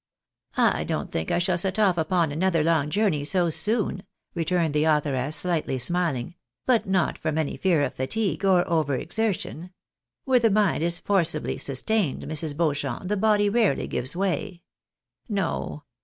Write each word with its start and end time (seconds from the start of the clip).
"I 0.57 0.83
don't 0.83 1.11
think 1.11 1.29
that 1.29 1.35
I 1.35 1.37
shall 1.37 1.59
set 1.59 1.77
off 1.77 1.95
upon 1.95 2.31
another 2.31 2.63
long 2.63 2.89
journey 2.89 3.23
so 3.23 3.51
soon," 3.51 4.01
returned 4.33 4.73
the 4.73 4.85
authoress, 4.85 5.35
slightly 5.35 5.77
smiling;" 5.77 6.33
but 6.65 6.87
not 6.87 7.19
from 7.19 7.37
any 7.37 7.55
fear 7.55 7.83
of 7.83 7.93
fatigue, 7.93 8.43
or 8.43 8.67
over 8.67 8.95
exertion. 8.95 9.69
Where 10.25 10.39
the 10.39 10.49
mind 10.49 10.81
is 10.81 10.97
forcibly 10.97 11.59
sustained, 11.59 12.23
IMrs. 12.23 12.57
Beauchamp, 12.57 13.09
the 13.09 13.15
body 13.17 13.47
rarely 13.47 13.87
gives 13.87 14.15
way. 14.15 14.63
No 15.29 15.83